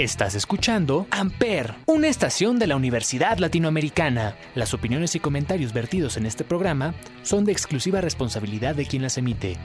Estás 0.00 0.34
escuchando 0.34 1.06
Amper, 1.10 1.74
una 1.84 2.08
estación 2.08 2.58
de 2.58 2.66
la 2.66 2.74
Universidad 2.74 3.36
Latinoamericana. 3.36 4.34
Las 4.54 4.72
opiniones 4.72 5.14
y 5.14 5.20
comentarios 5.20 5.74
vertidos 5.74 6.16
en 6.16 6.24
este 6.24 6.42
programa 6.42 6.94
son 7.22 7.44
de 7.44 7.52
exclusiva 7.52 8.00
responsabilidad 8.00 8.74
de 8.74 8.86
quien 8.86 9.02
las 9.02 9.18
emite. 9.18 9.58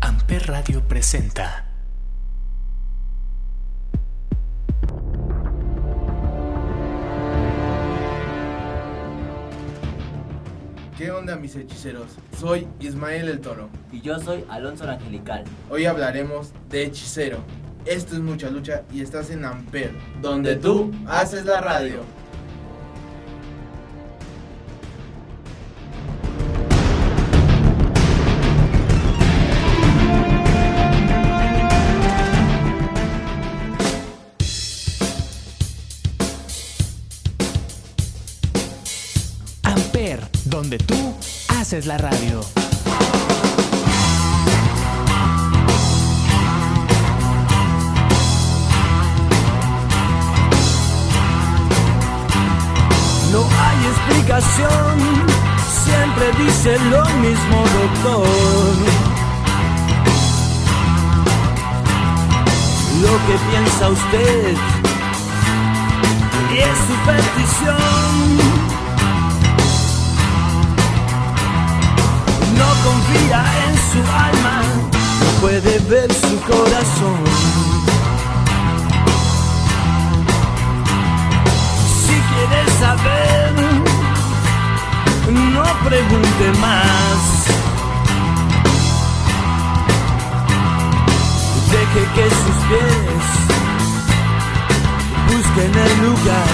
Amper 0.00 0.46
Radio 0.46 0.88
presenta. 0.88 1.70
¿Qué 10.96 11.10
onda 11.10 11.36
mis 11.36 11.54
hechiceros? 11.56 12.16
Soy 12.40 12.66
Ismael 12.80 13.28
el 13.28 13.40
Toro. 13.42 13.68
Y 13.92 14.00
yo 14.00 14.18
soy 14.18 14.46
Alonso 14.48 14.84
el 14.84 14.90
Angelical. 14.90 15.44
Hoy 15.68 15.84
hablaremos 15.84 16.54
de 16.70 16.84
hechicero. 16.84 17.44
Esto 17.86 18.16
es 18.16 18.20
mucha 18.20 18.50
lucha 18.50 18.82
y 18.92 19.00
estás 19.00 19.30
en 19.30 19.44
Amper, 19.44 19.92
Donde 20.20 20.56
tú 20.56 20.92
haces 21.06 21.44
la 21.44 21.60
radio. 21.60 22.00
Amper, 39.62 40.20
donde 40.46 40.78
tú 40.78 41.14
haces 41.48 41.86
la 41.86 41.98
radio. 41.98 42.40
Explicación, 53.96 54.98
siempre 55.84 56.44
dice 56.44 56.78
lo 56.90 57.04
mismo 57.20 57.64
doctor. 57.78 58.26
Lo 63.02 63.12
que 63.26 63.36
piensa 63.50 63.88
usted 63.90 64.56
es 66.58 66.78
superstición. 66.88 68.36
No 72.56 72.68
confía 72.84 73.44
en 73.66 73.74
su 73.90 74.00
alma, 74.12 74.62
no 75.20 75.40
puede 75.40 75.78
ver 75.90 76.12
su 76.12 76.40
corazón. 76.40 77.35
Pregunte 86.46 86.60
más. 86.60 87.46
Deje 91.70 92.02
que 92.14 92.26
sus 92.30 92.58
pies 92.68 93.26
busquen 95.28 95.72
el 95.74 95.94
lugar. 96.06 96.48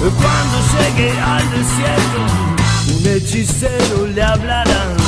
Cuando 0.00 0.56
llegue 0.78 1.10
al 1.20 1.50
desierto, 1.50 2.20
un 2.96 3.06
hechicero 3.06 4.06
le 4.06 4.22
hablará. 4.22 5.07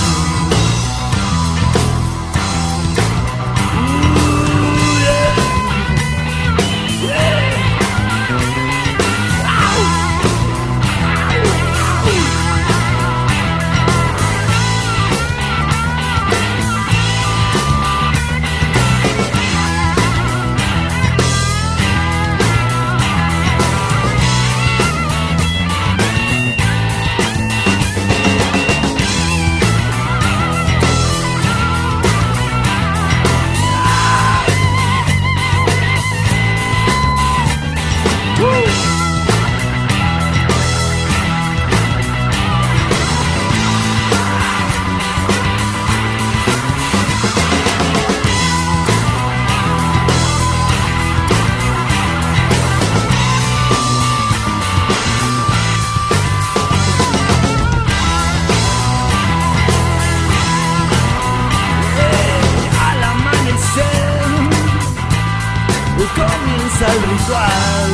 Comienza 66.15 66.87
el 66.93 67.03
ritual. 67.11 67.93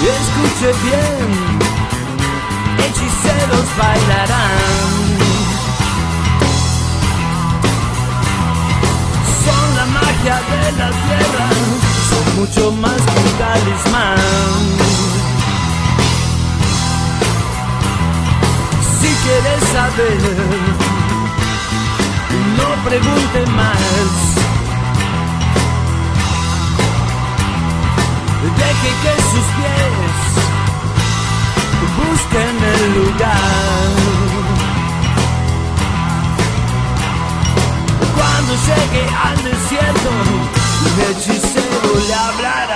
Escuche 0.00 0.72
bien, 0.82 1.30
hechiceros 2.78 3.68
bailarán. 3.78 5.00
Son 9.44 9.66
la 9.76 9.86
magia 9.86 10.36
de 10.50 10.72
la 10.78 10.90
tierra, 10.90 11.48
son 12.08 12.26
mucho 12.40 12.72
más 12.72 13.00
que 13.00 13.18
un 13.20 13.32
talismán. 13.38 14.70
Si 19.00 19.08
quieres 19.22 19.62
saber, 19.72 20.20
no 22.60 22.84
pregunte 22.84 23.46
más. 23.56 24.20
Deje 28.58 28.90
que 29.02 29.22
sus 29.30 29.46
pies 29.56 30.30
busquen 31.98 32.56
el 32.74 32.82
lugar. 32.98 33.90
Cuando 38.16 38.52
llegue 38.66 39.04
al 39.24 39.36
desierto, 39.44 40.10
un 40.86 40.96
hechicero 41.00 41.90
le 42.06 42.14
hablará. 42.14 42.69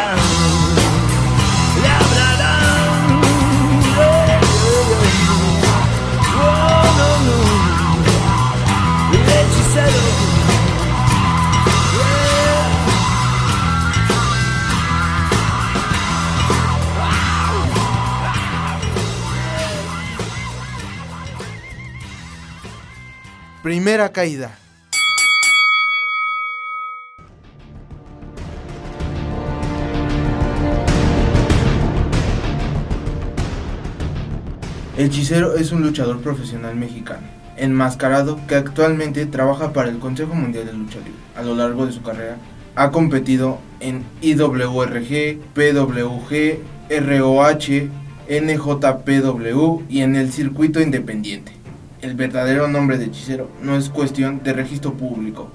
Primera 23.65 24.13
caída. 24.13 24.59
Hechicero 34.99 35.57
es 35.57 35.73
un 35.73 35.81
luchador 35.81 36.21
profesional 36.21 36.77
mexicano, 36.77 37.27
enmascarado 37.57 38.39
que 38.47 38.57
actualmente 38.57 39.25
trabaja 39.25 39.73
para 39.73 39.89
el 39.89 39.99
Consejo 39.99 40.35
Mundial 40.35 40.67
de 40.67 40.75
Lucha 40.75 40.99
Libre. 40.99 41.15
A 41.35 41.41
lo 41.41 41.55
largo 41.55 41.87
de 41.87 41.93
su 41.93 42.03
carrera 42.03 42.37
ha 42.75 42.91
competido 42.91 43.61
en 43.81 44.05
IWRG, 44.21 45.39
PWG, 45.55 46.59
ROH, 46.91 47.89
NJPW 48.29 49.83
y 49.89 50.03
en 50.03 50.17
el 50.17 50.33
circuito 50.33 50.83
independiente. 50.83 51.64
El 52.05 52.17
verdadero 52.17 52.69
nombre 52.69 52.99
de 52.99 53.07
hechicero 53.07 53.49
no 53.63 53.79
es 53.79 53.89
cuestión 53.89 54.43
de 54.43 54.53
registro 54.53 54.93
público, 54.93 55.49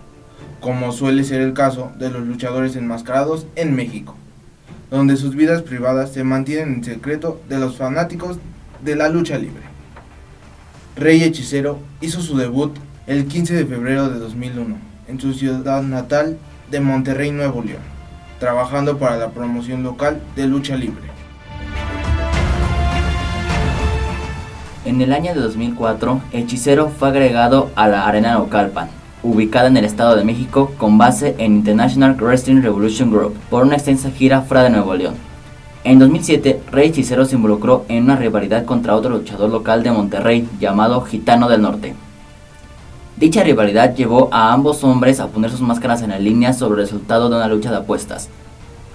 como 0.60 0.92
suele 0.92 1.24
ser 1.24 1.42
el 1.42 1.54
caso 1.54 1.92
de 2.00 2.10
los 2.10 2.26
luchadores 2.26 2.76
enmascarados 2.76 3.46
en 3.56 3.76
México, 3.76 4.16
donde 4.90 5.16
sus 5.16 5.36
vidas 5.36 5.62
privadas 5.62 6.12
se 6.12 6.24
mantienen 6.24 6.74
en 6.74 6.84
secreto 6.84 7.40
de 7.48 7.60
los 7.60 7.78
fanáticos 7.78 8.40
de 8.84 8.96
la 8.96 9.10
lucha 9.10 9.38
libre. 9.38 9.62
Rey 10.96 11.22
Hechicero 11.22 11.78
hizo 12.02 12.20
su 12.20 12.36
debut 12.36 12.76
el 13.06 13.28
15 13.28 13.54
de 13.54 13.68
febrero 13.68 14.10
de 14.10 14.18
2001 14.18 14.76
en 15.08 15.22
su 15.22 15.36
ciudad 15.36 15.84
natal 15.84 16.40
de 16.72 16.80
Monterrey, 16.80 17.30
Nuevo 17.30 17.62
León, 17.62 17.84
trabajando 18.40 18.98
para 18.98 19.18
la 19.18 19.30
promoción 19.30 19.84
local 19.84 20.20
de 20.36 20.48
lucha 20.48 20.76
libre. 20.76 21.19
En 24.86 25.02
el 25.02 25.12
año 25.12 25.34
de 25.34 25.42
2004, 25.42 26.22
Hechicero 26.32 26.88
fue 26.88 27.10
agregado 27.10 27.70
a 27.76 27.90
la 27.90 28.08
Arena 28.08 28.32
Naucalpan, 28.32 28.88
ubicada 29.24 29.68
en 29.68 29.76
el 29.76 29.84
Estado 29.84 30.16
de 30.16 30.24
México 30.24 30.72
con 30.78 30.98
base 30.98 31.36
en 31.38 31.56
International 31.56 32.16
Wrestling 32.16 32.62
Revolution 32.62 33.12
Group, 33.12 33.36
por 33.50 33.64
una 33.64 33.76
extensa 33.76 34.10
gira 34.10 34.42
fuera 34.42 34.64
de 34.64 34.70
Nuevo 34.70 34.96
León. 34.96 35.16
En 35.84 36.00
2007, 36.00 36.62
Rey 36.72 36.90
Hechicero 36.90 37.26
se 37.26 37.36
involucró 37.36 37.86
en 37.90 38.06
una 38.06 38.16
rivalidad 38.16 38.64
contra 38.64 38.96
otro 38.96 39.10
luchador 39.10 39.50
local 39.50 39.84
de 39.84 39.92
Monterrey 39.92 40.48
llamado 40.62 41.02
Gitano 41.02 41.50
del 41.50 41.62
Norte. 41.62 41.94
Dicha 43.18 43.44
rivalidad 43.44 43.94
llevó 43.96 44.30
a 44.32 44.54
ambos 44.54 44.86
hombres 44.86 45.20
a 45.20 45.28
poner 45.28 45.52
sus 45.52 45.60
máscaras 45.60 46.02
en 46.04 46.12
la 46.12 46.20
línea 46.20 46.54
sobre 46.54 46.82
el 46.82 46.88
resultado 46.88 47.30
de 47.30 47.36
una 47.36 47.50
lucha 47.50 47.70
de 47.70 47.78
apuestas. 47.78 48.30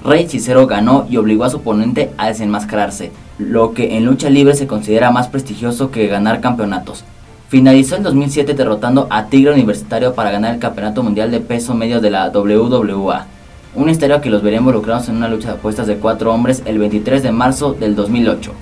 Rey 0.02 0.24
Hechicero 0.24 0.66
ganó 0.66 1.06
y 1.10 1.18
obligó 1.18 1.44
a 1.44 1.50
su 1.50 1.58
oponente 1.58 2.10
a 2.16 2.28
desenmascararse, 2.28 3.12
lo 3.38 3.74
que 3.74 3.96
en 3.96 4.04
lucha 4.04 4.30
libre 4.30 4.54
se 4.54 4.66
considera 4.66 5.10
más 5.10 5.28
prestigioso 5.28 5.90
que 5.90 6.06
ganar 6.06 6.40
campeonatos. 6.40 7.04
Finalizó 7.48 7.96
en 7.96 8.02
2007 8.02 8.54
derrotando 8.54 9.06
a 9.10 9.26
Tigre 9.26 9.52
Universitario 9.52 10.14
para 10.14 10.30
ganar 10.30 10.54
el 10.54 10.60
Campeonato 10.60 11.02
Mundial 11.02 11.30
de 11.30 11.40
Peso 11.40 11.74
Medio 11.74 12.00
de 12.00 12.10
la 12.10 12.30
WWA. 12.30 13.26
Un 13.74 13.88
historia 13.88 14.20
que 14.20 14.30
los 14.30 14.42
vería 14.42 14.60
involucrados 14.60 15.08
en 15.08 15.16
una 15.16 15.28
lucha 15.28 15.48
de 15.48 15.54
apuestas 15.54 15.86
de 15.86 15.96
cuatro 15.96 16.32
hombres 16.32 16.62
el 16.64 16.78
23 16.78 17.22
de 17.22 17.32
marzo 17.32 17.72
del 17.72 17.96
2008. 17.96 18.52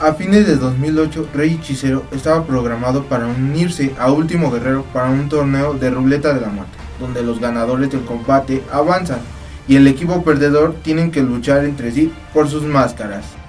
A 0.00 0.14
fines 0.14 0.46
de 0.46 0.56
2008, 0.56 1.28
Rey 1.34 1.58
Hechicero 1.60 2.04
estaba 2.10 2.44
programado 2.44 3.04
para 3.04 3.26
unirse 3.26 3.92
a 3.98 4.10
Último 4.10 4.50
Guerrero 4.50 4.84
para 4.92 5.10
un 5.10 5.28
torneo 5.28 5.74
de 5.74 5.90
ruleta 5.90 6.32
de 6.32 6.40
la 6.40 6.48
muerte, 6.48 6.72
donde 6.98 7.22
los 7.22 7.38
ganadores 7.38 7.90
del 7.90 8.04
combate 8.04 8.62
avanzan 8.72 9.18
y 9.68 9.76
el 9.76 9.86
equipo 9.86 10.22
perdedor 10.24 10.74
tienen 10.82 11.10
que 11.10 11.22
luchar 11.22 11.64
entre 11.64 11.92
sí 11.92 12.12
por 12.32 12.48
sus 12.48 12.62
máscaras. 12.62 13.39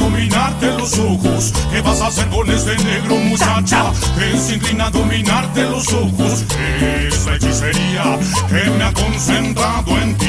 Dominarte 0.00 0.66
los 0.78 0.98
ojos. 0.98 1.52
¿Qué 1.70 1.80
vas 1.82 2.00
a 2.00 2.08
hacer 2.08 2.28
con 2.28 2.50
este 2.50 2.76
negro 2.84 3.16
muchacha? 3.16 3.92
Que 4.18 4.36
se 4.36 4.54
inclina 4.56 4.86
a 4.86 4.90
dominarte 4.90 5.62
los 5.64 5.86
ojos. 5.92 6.44
Es 6.80 7.26
la 7.26 7.36
hechicería 7.36 8.18
que 8.48 8.70
me 8.70 8.84
ha 8.84 8.92
concentrado 8.92 9.96
en 10.02 10.16
ti. 10.16 10.26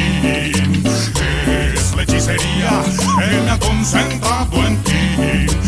Es 1.47 1.95
la 1.95 2.03
hechicería 2.03 2.83
que 3.17 3.41
me 3.45 3.49
ha 3.49 3.59
concentrado 3.59 4.67
en 4.67 4.77
ti. 4.83 4.91
En 5.17 5.47
ti, 5.47 5.60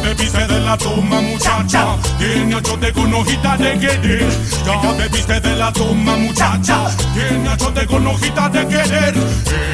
bebiste 0.00 0.46
de 0.46 0.60
la 0.60 0.76
toma 0.76 1.20
muchacha. 1.20 1.96
Tiene 2.18 2.54
achote 2.56 2.92
con 2.92 3.12
hojita 3.14 3.56
de 3.56 3.78
querer. 3.78 4.28
Ya 4.66 4.92
bebiste 4.92 5.40
de 5.40 5.56
la 5.56 5.72
toma 5.72 6.16
muchacha. 6.16 6.90
Tiene 7.14 7.48
achote 7.48 7.86
con 7.86 8.06
hojita 8.06 8.48
de 8.48 8.66
querer. 8.66 9.14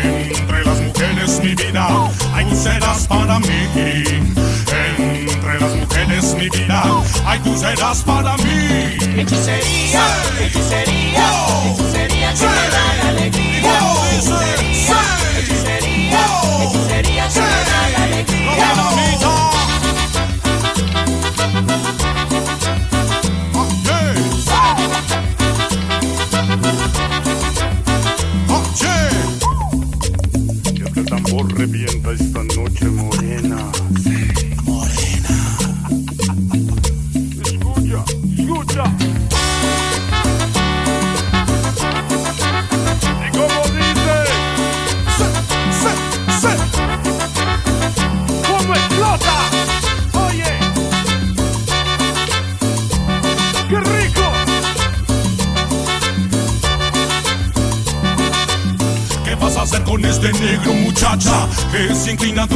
Entre 0.02 0.64
las 0.64 0.81
mujeres 0.81 1.40
mi 1.43 1.55
vida 1.55 1.88
Hay 2.34 2.44
tú 2.46 2.56
serás 2.56 3.06
para 3.06 3.38
mí. 3.40 3.69
Entre 4.67 5.61
las 5.61 5.75
mujeres 5.75 6.34
mi 6.34 6.49
vida 6.49 6.82
Hay 7.26 7.38
tú 7.40 7.56
serás 7.56 8.02
para 8.02 8.37
mí. 8.38 8.96
Hechicería, 9.17 10.05
hechicería, 10.40 11.28
hechicería 11.67 12.32
que 12.34 12.46
me 12.46 12.69
da 12.75 12.94
la 13.02 13.08
alegría. 13.08 13.78
Hechicería, 14.12 14.99
hechicería, 15.38 16.20
hechicería 16.58 16.75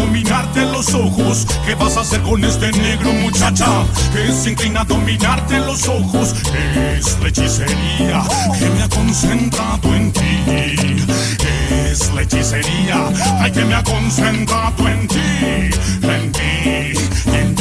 dominarte 0.01 0.65
los 0.67 0.95
ojos. 0.95 1.47
¿Qué 1.67 1.75
vas 1.75 1.97
a 1.97 2.01
hacer 2.01 2.21
con 2.23 2.43
este 2.45 2.73
negro 2.73 3.13
muchacha? 3.13 3.67
Que 4.13 4.33
se 4.33 4.51
inclina 4.51 4.81
a 4.81 4.85
dominarte 4.85 5.59
los 5.59 5.87
ojos. 5.89 6.35
Es 6.97 7.19
la 7.21 7.29
hechicería 7.29 8.23
que 8.59 8.71
me 8.71 8.83
ha 8.83 8.89
concentrado 8.89 9.95
en 9.95 10.13
ti. 10.13 10.21
Es 11.91 12.13
la 12.15 12.23
hechicería 12.23 13.09
ay, 13.41 13.51
que 13.53 13.65
me 13.65 13.75
ha 13.75 13.83
concentrado 13.83 14.89
en 14.89 15.09
ti. 15.09 15.21
En 16.03 16.33
ti, 16.33 16.99
en 17.27 17.55
ti. 17.55 17.60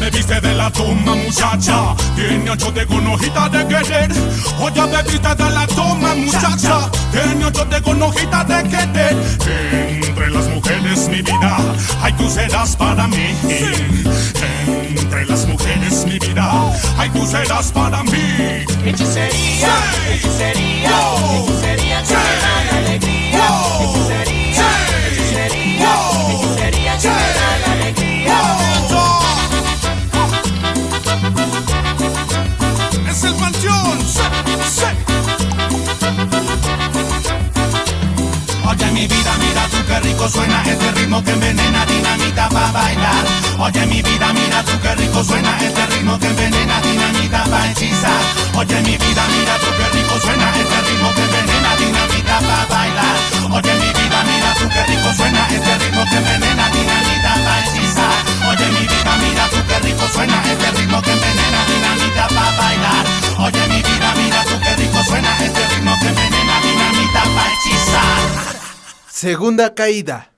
Ya 0.00 0.06
bebiste 0.06 0.40
de 0.40 0.54
la 0.54 0.70
toma 0.70 1.14
muchacha. 1.14 1.94
Tiene 2.16 2.50
achote 2.50 2.86
con 2.86 3.06
hojita 3.06 3.48
de 3.50 3.66
querer. 3.66 4.10
O 4.60 4.70
ya 4.70 4.86
bebiste 4.86 5.34
de 5.34 5.50
la 5.50 5.66
toma 5.66 6.14
muchacha. 6.14 6.90
Tiene 7.12 7.44
achote 7.44 7.82
con 7.82 8.02
hojita 8.02 8.44
de 8.44 8.62
querer. 8.68 9.16
Entre 10.02 10.30
las 10.30 10.46
mujeres 10.48 11.08
mi 11.08 11.22
vida 11.22 11.56
Ay 12.02 12.12
tú 12.14 12.30
serás 12.30 12.76
para 12.76 13.06
mí. 13.08 13.34
Entre 14.96 15.26
las 15.26 15.46
mujeres 15.46 16.04
mi 16.06 16.18
vida 16.18 16.50
Ay 16.96 17.10
tú 17.10 17.26
serás 17.26 17.70
para 17.70 18.02
mí. 18.04 18.64
Hechicería, 18.84 19.74
hechicería, 20.10 20.90
hechicería 21.34 22.02
que 22.02 22.14
me 22.14 22.78
alegría. 22.78 23.48
Hechicería, 23.80 24.39
Segunda 69.20 69.74
caída. 69.74 70.32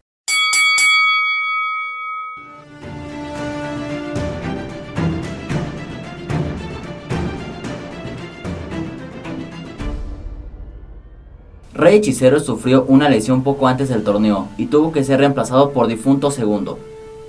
Rey 11.75 11.99
Hechicero 11.99 12.41
sufrió 12.41 12.85
una 12.89 13.09
lesión 13.09 13.45
poco 13.45 13.69
antes 13.69 13.89
del 13.89 14.03
torneo 14.03 14.49
y 14.59 14.67
tuvo 14.67 14.91
que 14.91 15.05
ser 15.05 15.21
reemplazado 15.21 15.71
por 15.71 15.87
Difunto 15.87 16.33
Segundo. 16.33 16.81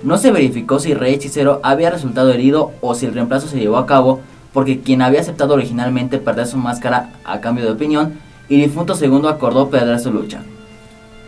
No 0.02 0.18
se 0.18 0.32
verificó 0.32 0.80
si 0.80 0.92
Rey 0.92 1.14
Hechicero 1.14 1.60
había 1.62 1.90
resultado 1.90 2.32
herido 2.32 2.72
o 2.80 2.96
si 2.96 3.06
el 3.06 3.14
reemplazo 3.14 3.46
se 3.46 3.60
llevó 3.60 3.76
a 3.76 3.86
cabo 3.86 4.18
porque 4.52 4.80
quien 4.80 5.02
había 5.02 5.20
aceptado 5.20 5.54
originalmente 5.54 6.18
perder 6.18 6.48
su 6.48 6.56
máscara 6.56 7.12
a 7.22 7.40
cambio 7.40 7.64
de 7.64 7.70
opinión 7.70 8.18
y 8.48 8.56
Difunto 8.56 8.96
Segundo 8.96 9.28
acordó 9.28 9.70
perder 9.70 10.00
su 10.00 10.10
lucha. 10.10 10.42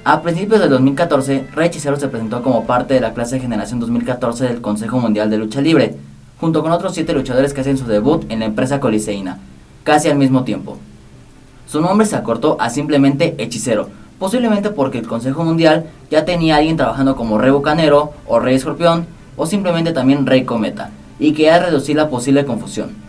A 0.08 0.22
principios 0.22 0.60
del 0.60 0.70
2014, 0.70 1.48
Rey 1.52 1.66
Hechicero 1.66 1.96
se 1.96 2.06
presentó 2.06 2.40
como 2.40 2.64
parte 2.64 2.94
de 2.94 3.00
la 3.00 3.12
clase 3.12 3.40
generación 3.40 3.80
2014 3.80 4.44
del 4.44 4.60
Consejo 4.60 5.00
Mundial 5.00 5.28
de 5.30 5.36
Lucha 5.36 5.60
Libre, 5.60 5.96
junto 6.38 6.62
con 6.62 6.70
otros 6.70 6.94
7 6.94 7.12
luchadores 7.12 7.52
que 7.52 7.62
hacen 7.62 7.76
su 7.76 7.86
debut 7.86 8.25
en 8.28 8.38
la 8.38 8.44
empresa 8.44 8.78
coliseína, 8.78 9.40
casi 9.82 10.08
al 10.08 10.16
mismo 10.16 10.44
tiempo. 10.44 10.78
Su 11.66 11.80
nombre 11.80 12.06
se 12.06 12.14
acortó 12.14 12.56
a 12.60 12.70
simplemente 12.70 13.34
Hechicero, 13.38 13.88
posiblemente 14.20 14.70
porque 14.70 14.98
el 14.98 15.08
Consejo 15.08 15.42
Mundial 15.42 15.86
ya 16.08 16.25
tenía 16.25 16.54
a 16.54 16.58
alguien 16.58 16.76
trabajando 16.76 17.16
como 17.16 17.38
Rey 17.38 17.50
Bucanero 17.50 18.12
o 18.28 18.38
Rey 18.38 18.54
Escorpión 18.54 19.06
o 19.36 19.44
simplemente 19.44 19.92
también 19.92 20.25
Rey 20.25 20.44
Cometa, 20.44 20.90
y 21.18 21.32
quería 21.32 21.58
reducir 21.58 21.96
la 21.96 22.08
posible 22.08 22.44
confusión. 22.44 23.05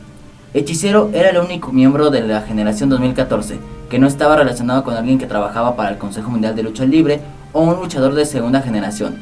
Hechicero 0.54 1.10
era 1.14 1.30
el 1.30 1.38
único 1.38 1.74
miembro 1.74 2.10
de 2.10 2.22
la 2.22 2.42
generación 2.42 2.90
2014 2.90 3.60
que 3.90 4.00
no 4.00 4.08
estaba 4.08 4.38
relacionado 4.38 4.84
con 4.84 4.96
alguien 4.96 5.18
que 5.18 5.26
trabajaba 5.26 5.76
para 5.76 5.90
el 5.90 5.98
Consejo 5.98 6.30
Mundial 6.30 6.56
de 6.56 6.64
Lucha 6.64 6.86
Libre 6.86 7.20
o 7.52 7.62
un 7.62 7.76
luchador 7.76 8.14
de 8.16 8.26
segunda 8.26 8.62
generación, 8.62 9.18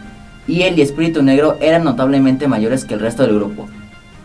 y 0.48 0.62
él 0.63 0.77
y 0.77 0.82
Espíritu 0.82 1.24
Negro 1.24 1.58
eran 1.62 1.84
notablemente 1.84 2.48
mayores 2.48 2.86
que 2.86 2.94
el 2.94 3.00
resto 3.00 3.24
del 3.24 3.36
grupo. 3.36 3.67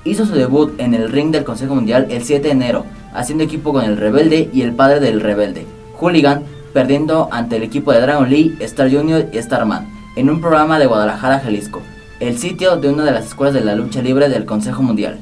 Hizo 0.04 0.26
su 0.26 0.35
debut 0.35 0.78
en 0.78 0.95
el 0.95 1.11
ring 1.11 1.30
del 1.30 1.45
Consejo 1.45 1.75
Mundial 1.75 2.07
el 2.11 2.23
7 2.23 2.49
de 2.49 2.52
enero, 2.52 2.85
haciendo 3.14 3.45
equipo 3.45 3.73
con 3.73 3.85
el 3.85 3.97
Rebelde 3.97 4.50
y 4.52 4.62
el 4.62 4.73
padre 4.73 5.00
del 5.00 5.21
Rebelde, 5.21 5.66
Hooligan, 5.99 6.42
perdiendo 6.75 7.28
ante 7.33 7.57
el 7.57 7.62
equipo 7.62 7.92
de 7.92 8.00
Dragon 8.00 8.28
Lee, 8.28 8.57
Star 8.61 8.90
Junior 8.90 9.26
y 9.33 9.40
Starman, 9.40 9.87
en 10.16 10.30
un 10.30 10.40
programa 10.40 10.78
de 10.78 10.87
Guadalajara, 10.87 11.40
Jalisco, 11.40 11.80
el 12.19 12.38
sitio 12.38 12.76
de 12.76 12.90
una 12.90 13.04
de 13.04 13.12
las 13.12 13.26
escuelas 13.26 13.54
de 13.54 13.62
la 13.62 13.75
lucha 13.75 14.02
libre 14.02 14.28
del 14.28 14.45
Consejo 14.45 14.83
Mundial. 14.83 15.19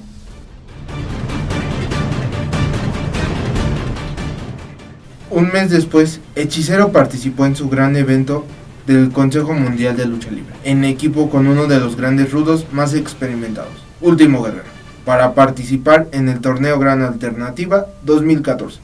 Un 5.31 5.53
mes 5.53 5.69
después, 5.69 6.21
Hechicero 6.37 6.91
participó 6.91 7.45
en 7.45 7.55
su 7.55 7.69
gran 7.69 7.97
evento 7.97 8.47
del 8.87 9.11
Consejo 9.11 9.53
Mundial 9.53 9.95
de 9.95 10.07
Lucha 10.07 10.31
Libre, 10.31 10.55
en 10.65 10.85
equipo 10.85 11.29
con 11.29 11.47
uno 11.47 11.67
de 11.67 11.79
los 11.79 11.97
grandes 11.97 12.33
rudos 12.33 12.65
más 12.73 12.95
experimentados, 12.95 13.85
Último 14.01 14.43
Guerrero, 14.43 14.65
para 15.05 15.35
participar 15.35 16.09
en 16.13 16.31
el 16.31 16.41
torneo 16.41 16.79
Gran 16.79 17.03
Alternativa 17.03 17.89
2014. 18.05 18.81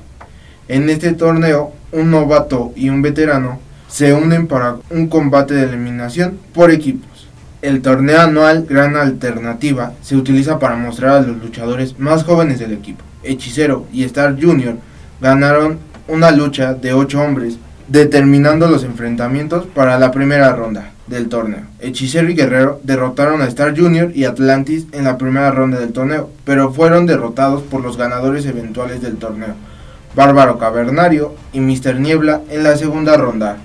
En 0.69 0.91
este 0.91 1.15
torneo, 1.15 1.73
un 1.93 2.11
novato 2.11 2.73
y 2.77 2.91
un 2.91 3.01
veterano 3.01 3.59
se 3.89 4.13
unen 4.13 4.47
para 4.47 4.77
un 4.91 5.07
combate 5.07 5.55
de 5.55 5.65
eliminación 5.65 6.39
por 6.53 6.71
equipos. 6.71 7.27
El 7.63 7.81
torneo 7.81 8.21
anual 8.21 8.67
Gran 8.69 8.97
Alternativa 8.97 9.95
se 10.03 10.15
utiliza 10.15 10.59
para 10.59 10.77
mostrar 10.77 11.13
a 11.13 11.21
los 11.23 11.39
luchadores 11.39 11.99
más 11.99 12.23
jóvenes 12.23 12.59
del 12.59 12.73
equipo. 12.73 13.03
Hechicero 13.23 13.87
y 13.91 14.05
Star 14.05 14.37
Junior 14.39 14.77
ganaron 15.23 15.79
una 16.09 16.31
lucha 16.31 16.75
de 16.75 16.93
8 16.93 17.21
hombres, 17.21 17.59
determinando 17.89 18.69
los 18.69 18.85
enfrentamientos 18.85 19.67
para 19.67 19.99
la 19.99 20.11
primera 20.11 20.55
ronda 20.55 20.93
del 21.07 21.29
torneo. 21.29 21.63
Hechicero 21.81 22.31
y 22.31 22.35
Guerrero 22.35 22.81
derrotaron 22.83 23.43
a 23.43 23.47
Star 23.47 23.79
Junior 23.79 24.11
y 24.15 24.25
Atlantis 24.25 24.87
en 24.93 25.05
la 25.05 25.19
primera 25.19 25.51
ronda 25.51 25.79
del 25.79 25.93
torneo, 25.93 26.31
pero 26.45 26.73
fueron 26.73 27.07
derrotados 27.07 27.63
por 27.63 27.83
los 27.83 27.97
ganadores 27.97 28.47
eventuales 28.47 29.03
del 29.03 29.17
torneo, 29.17 29.55
Bárbaro 30.15 30.59
Cavernario 30.59 31.35
y 31.53 31.61
Mr. 31.61 31.99
Niebla 32.01 32.41
en 32.51 32.63
la 32.65 32.77
segunda 32.77 33.17
ronda. 33.17 33.59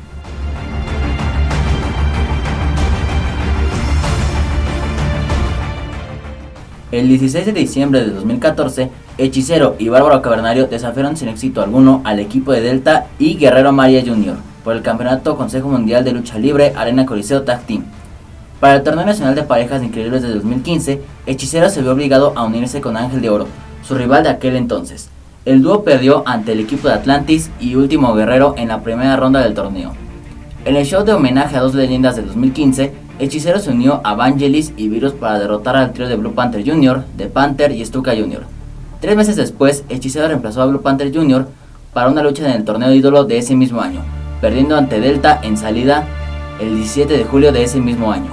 El 6.91 7.07
16 7.07 7.45
de 7.45 7.53
diciembre 7.53 8.03
de 8.03 8.09
2014, 8.09 8.89
Hechicero 9.19 9.75
y 9.77 9.89
Bárbaro 9.89 10.23
Cavernario 10.23 10.65
desafiaron 10.65 11.15
sin 11.15 11.29
éxito 11.29 11.61
alguno 11.61 12.01
al 12.03 12.19
equipo 12.19 12.51
de 12.51 12.61
Delta 12.61 13.05
y 13.19 13.37
Guerrero 13.37 13.71
María 13.71 14.01
Jr. 14.03 14.37
por 14.63 14.75
el 14.75 14.81
Campeonato 14.81 15.37
Consejo 15.37 15.69
Mundial 15.69 16.03
de 16.03 16.13
Lucha 16.13 16.39
Libre 16.39 16.73
Arena 16.75 17.05
Coliseo 17.05 17.43
Tag 17.43 17.61
Team. 17.67 17.83
Para 18.59 18.77
el 18.77 18.81
Torneo 18.81 19.05
Nacional 19.05 19.35
de 19.35 19.43
Parejas 19.43 19.83
Increíbles 19.83 20.23
de 20.23 20.29
2015, 20.29 20.99
Hechicero 21.27 21.69
se 21.69 21.83
vio 21.83 21.91
obligado 21.91 22.33
a 22.35 22.43
unirse 22.43 22.81
con 22.81 22.97
Ángel 22.97 23.21
de 23.21 23.29
Oro, 23.29 23.45
su 23.83 23.93
rival 23.93 24.23
de 24.23 24.29
aquel 24.29 24.55
entonces. 24.55 25.09
El 25.45 25.61
dúo 25.61 25.83
perdió 25.83 26.23
ante 26.25 26.53
el 26.53 26.59
equipo 26.59 26.87
de 26.87 26.95
Atlantis 26.95 27.51
y 27.59 27.75
Último 27.75 28.15
Guerrero 28.15 28.55
en 28.57 28.69
la 28.69 28.81
primera 28.81 29.15
ronda 29.15 29.43
del 29.43 29.53
torneo. 29.53 29.93
En 30.65 30.75
el 30.75 30.87
show 30.87 31.05
de 31.05 31.13
homenaje 31.13 31.55
a 31.55 31.61
dos 31.61 31.75
leyendas 31.75 32.15
de 32.15 32.23
2015, 32.23 32.93
Hechicero 33.19 33.59
se 33.59 33.71
unió 33.71 33.99
a 34.05 34.15
Vangelis 34.15 34.71
y 34.77 34.87
Virus 34.87 35.11
para 35.11 35.39
derrotar 35.39 35.75
al 35.75 35.91
trío 35.91 36.07
de 36.07 36.15
Blue 36.15 36.33
Panther 36.33 36.63
Jr., 36.65 37.03
The 37.17 37.25
Panther 37.25 37.71
y 37.73 37.85
Stuka 37.85 38.15
Jr. 38.15 38.43
Tres 39.01 39.17
meses 39.17 39.35
después, 39.35 39.83
Hechicero 39.89 40.29
reemplazó 40.29 40.61
a 40.61 40.65
Blue 40.65 40.81
Panther 40.81 41.13
Jr. 41.13 41.45
para 41.93 42.09
una 42.09 42.23
lucha 42.23 42.45
en 42.45 42.55
el 42.55 42.63
torneo 42.63 42.93
ídolo 42.93 43.25
de 43.25 43.37
ese 43.37 43.57
mismo 43.57 43.81
año, 43.81 43.99
perdiendo 44.39 44.77
ante 44.77 45.01
Delta 45.01 45.37
en 45.43 45.57
salida 45.57 46.07
el 46.61 46.75
17 46.75 47.17
de 47.17 47.25
julio 47.25 47.51
de 47.51 47.63
ese 47.63 47.81
mismo 47.81 48.09
año. 48.09 48.31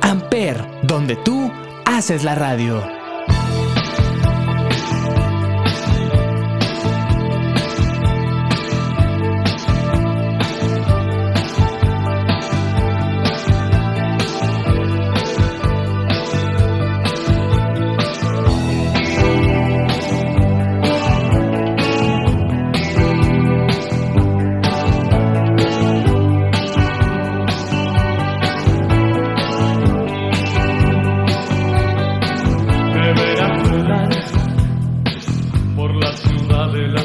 Amper, 0.00 0.64
donde 0.82 1.16
tú 1.16 1.50
haces 2.02 2.24
la 2.24 2.34
radio. 2.34 3.01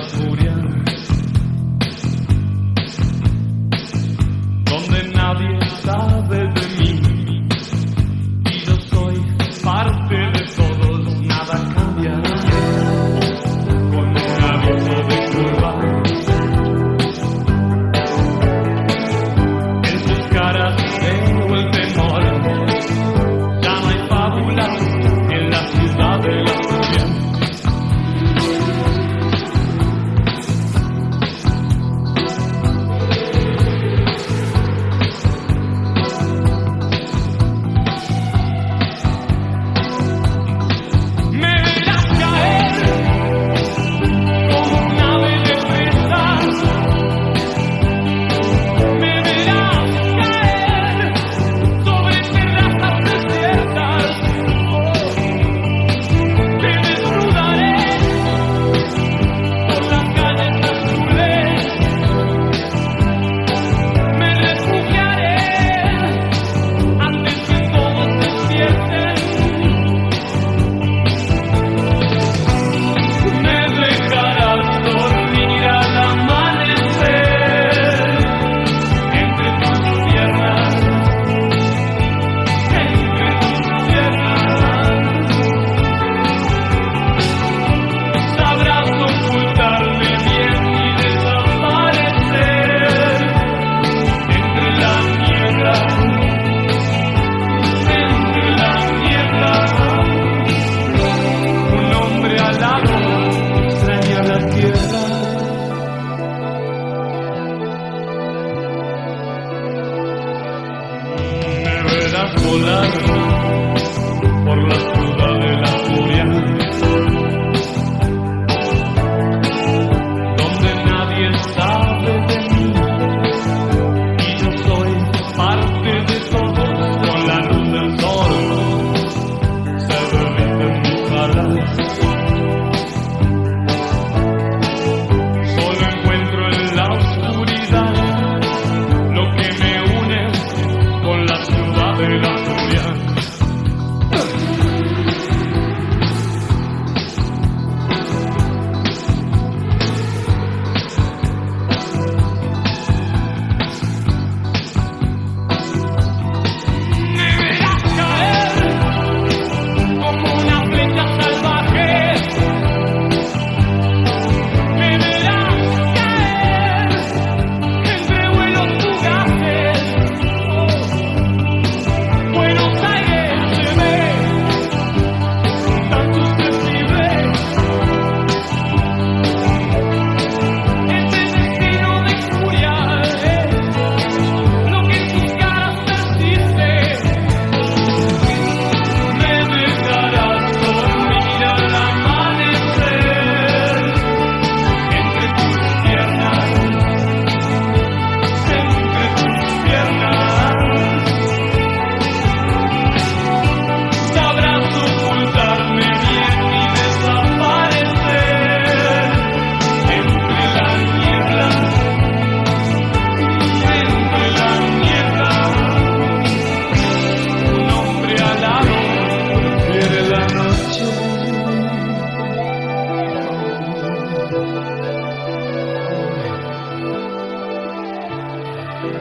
furia. 0.09 0.46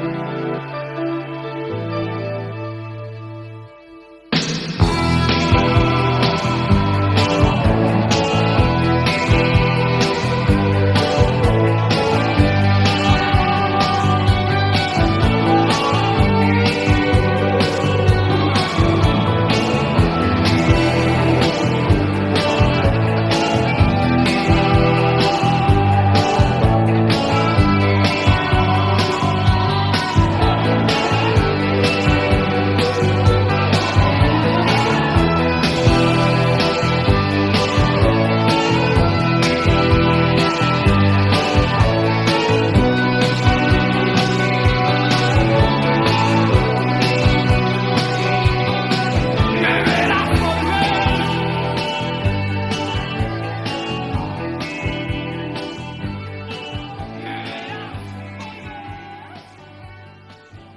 Me 0.06 0.35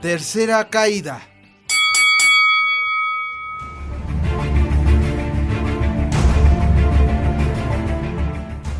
Tercera 0.10 0.67
caída. 0.67 1.22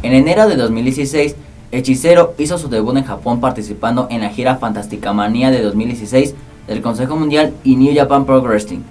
En 0.02 0.14
enero 0.14 0.50
de 0.50 0.56
2016, 0.56 1.36
Hechicero 1.72 2.34
hizo 2.40 2.58
su 2.58 2.68
debut 2.68 2.98
en 2.98 3.04
Japón 3.04 3.40
participando 3.42 4.08
en 4.10 4.22
la 4.22 4.30
gira 4.30 4.56
Fantástica 4.56 5.14
Manía 5.14 5.52
de 5.52 5.62
2016 5.62 6.34
del 6.66 6.82
Consejo 6.82 7.16
Mundial 7.16 7.54
y 7.64 7.76
New 7.76 7.96
Japan 7.96 8.26
Pro 8.26 8.42
Wrestling. 8.42 8.82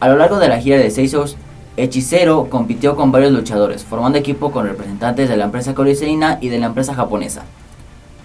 A 0.00 0.08
lo 0.08 0.16
largo 0.18 0.38
de 0.38 0.48
la 0.48 0.60
gira 0.60 0.76
de 0.76 0.90
seis 0.90 1.12
shows, 1.12 1.38
Hechicero 1.78 2.50
compitió 2.50 2.96
con 2.96 3.12
varios 3.12 3.32
luchadores, 3.32 3.82
formando 3.82 4.18
equipo 4.18 4.52
con 4.52 4.66
representantes 4.66 5.30
de 5.30 5.38
la 5.38 5.46
empresa 5.46 5.74
coliseína 5.74 6.36
y 6.42 6.50
de 6.50 6.58
la 6.58 6.66
empresa 6.66 6.92
japonesa. 6.92 7.44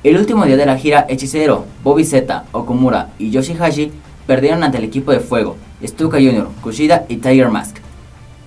El 0.04 0.18
último 0.18 0.46
día 0.46 0.58
de 0.58 0.66
la 0.66 0.80
gira, 0.80 1.06
Hechicero, 1.08 1.66
Bobby 1.84 2.04
Z, 2.04 2.46
Okumura 2.54 3.10
y 3.20 3.30
Yoshihashi 3.30 3.92
perdieron 4.26 4.64
ante 4.64 4.80
el 4.80 4.84
equipo 4.84 5.12
de 5.12 5.20
Fuego, 5.20 5.58
Stuka 5.84 6.18
Jr., 6.18 6.48
Kushida 6.64 7.06
y 7.08 7.18
Tiger 7.18 7.50
Mask. 7.50 7.78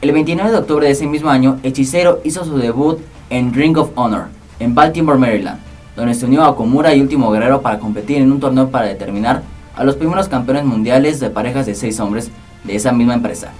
El 0.01 0.11
29 0.11 0.51
de 0.51 0.57
octubre 0.57 0.87
de 0.87 0.93
ese 0.93 1.07
mismo 1.07 1.31
año, 1.31 1.61
Hechicero 1.62 2.19
hizo 2.25 2.45
su 2.45 2.59
debut 2.59 2.99
en 3.31 3.55
Ring 3.55 3.79
of 3.79 3.93
Honor, 3.95 4.25
en 4.59 4.75
Baltimore, 4.75 5.17
Maryland, 5.17 5.61
donde 5.95 6.14
se 6.14 6.27
unió 6.27 6.43
a 6.43 6.51
Okumura 6.51 6.93
y 6.93 7.01
Último 7.01 7.31
Guerrero 7.31 7.62
para 7.62 7.79
competir 7.79 8.17
en 8.17 8.33
un 8.33 8.40
torneo 8.40 8.71
para 8.71 8.88
determinar 8.88 9.43
a 9.77 9.85
los 9.85 9.95
primeros 9.95 10.27
campeones 10.27 10.64
mundiales 10.64 11.21
de 11.21 11.31
parejas 11.31 11.67
de 11.67 11.77
seis 11.77 12.01
hombres 12.01 12.33
de 12.64 12.75
esa 12.75 12.90
misma 12.90 13.14
empresa. 13.14 13.53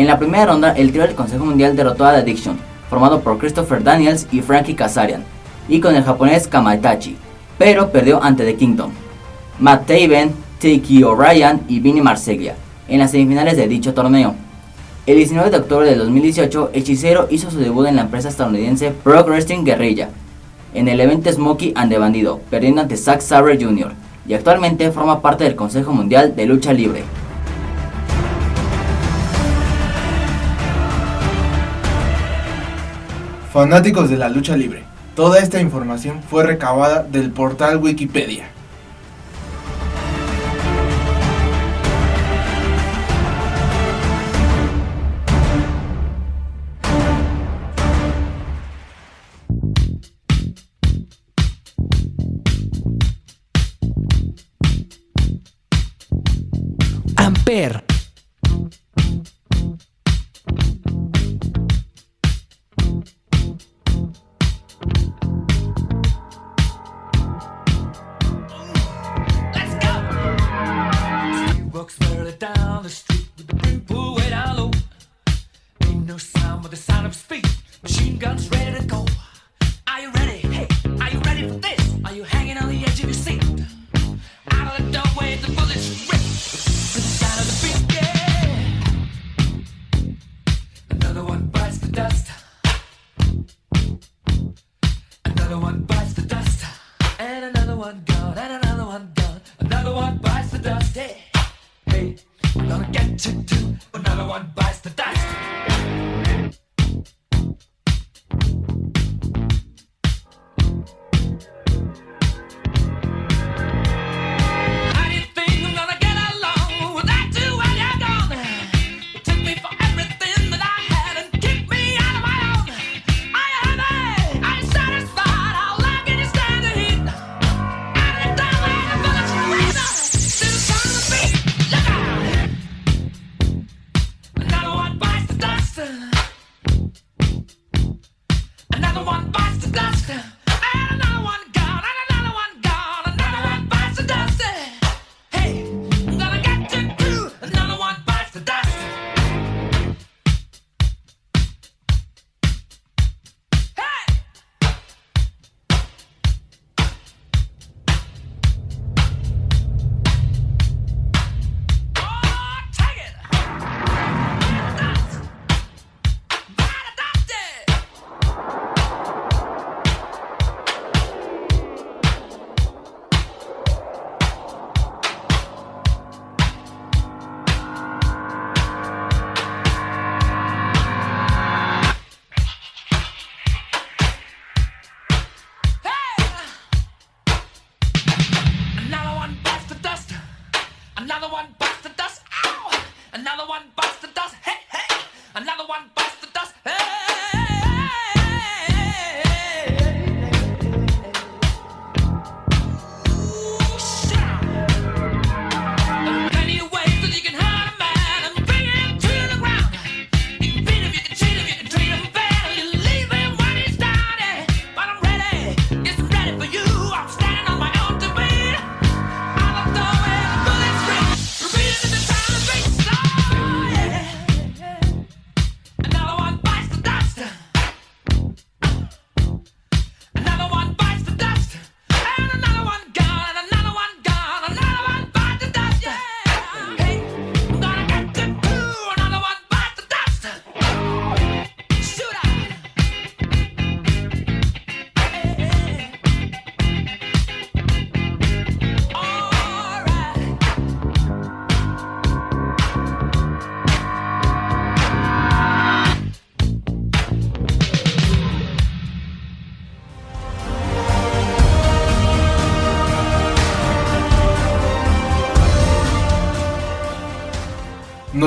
En 0.00 0.06
la 0.06 0.18
primera 0.18 0.46
ronda, 0.46 0.72
el 0.72 0.92
trío 0.92 1.02
del 1.02 1.14
Consejo 1.14 1.44
Mundial 1.44 1.76
derrotó 1.76 2.06
a 2.06 2.12
The 2.12 2.20
Addiction, 2.20 2.56
formado 2.88 3.20
por 3.20 3.36
Christopher 3.36 3.84
Daniels 3.84 4.26
y 4.32 4.40
Frankie 4.40 4.74
Kazarian, 4.74 5.24
y 5.68 5.78
con 5.78 5.94
el 5.94 6.02
japonés 6.02 6.48
Kamaitachi, 6.48 7.18
pero 7.58 7.90
perdió 7.90 8.22
ante 8.22 8.46
The 8.46 8.56
Kingdom. 8.56 8.92
Matt 9.58 9.86
Taven, 9.86 10.32
Tiki 10.58 11.02
O'Ryan 11.02 11.60
y 11.68 11.80
Vinny 11.80 12.00
Marseglia, 12.00 12.56
en 12.88 12.98
las 12.98 13.10
semifinales 13.10 13.58
de 13.58 13.68
dicho 13.68 13.92
torneo. 13.92 14.34
El 15.04 15.16
19 15.16 15.50
de 15.50 15.58
octubre 15.58 15.90
de 15.90 15.96
2018, 15.96 16.70
Hechicero 16.72 17.26
hizo 17.30 17.50
su 17.50 17.58
debut 17.58 17.86
en 17.86 17.96
la 17.96 18.02
empresa 18.02 18.30
estadounidense 18.30 18.92
Pro 19.04 19.22
Wrestling 19.24 19.64
Guerrilla, 19.64 20.08
en 20.72 20.88
el 20.88 20.98
evento 20.98 21.30
Smokey 21.30 21.74
and 21.76 21.92
the 21.92 21.98
Bandido, 21.98 22.40
perdiendo 22.48 22.80
ante 22.80 22.96
Zack 22.96 23.20
Sabre 23.20 23.62
Jr., 23.62 23.92
y 24.26 24.32
actualmente 24.32 24.92
forma 24.92 25.20
parte 25.20 25.44
del 25.44 25.56
Consejo 25.56 25.92
Mundial 25.92 26.34
de 26.34 26.46
Lucha 26.46 26.72
Libre. 26.72 27.02
Fanáticos 33.52 34.08
de 34.08 34.16
la 34.16 34.28
lucha 34.28 34.56
libre. 34.56 34.84
Toda 35.16 35.40
esta 35.40 35.60
información 35.60 36.22
fue 36.22 36.46
recabada 36.46 37.02
del 37.02 37.32
portal 37.32 37.78
Wikipedia. 37.78 38.48
Amper. 57.16 57.89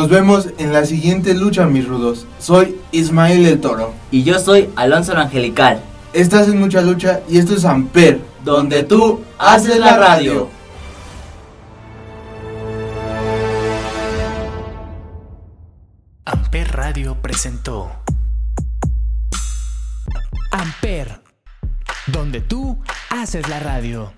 Nos 0.04 0.12
vemos 0.12 0.50
en 0.58 0.74
la 0.74 0.86
siguiente 0.86 1.34
lucha, 1.34 1.66
mis 1.66 1.88
rudos. 1.88 2.28
Soy 2.38 2.78
Ismael 2.92 3.46
el 3.46 3.62
Toro. 3.62 3.94
Y 4.12 4.24
yo 4.24 4.38
soy 4.38 4.70
Alonso 4.76 5.14
el 5.14 5.20
Angelical. 5.20 5.82
Estás 6.12 6.50
en 6.50 6.60
mucha 6.60 6.82
lucha 6.82 7.22
y 7.30 7.38
esto 7.38 7.56
es 7.56 7.64
Amper, 7.64 8.20
donde 8.44 8.84
tú 8.84 9.24
haces 9.38 9.80
la 9.80 9.96
radio. 9.96 10.50
Amper 16.26 16.70
Radio 16.74 17.16
presentó 17.22 17.90
Amper, 20.52 21.22
donde 22.08 22.42
tú 22.42 22.78
haces 23.10 23.48
la 23.48 23.62
radio. 23.62 24.12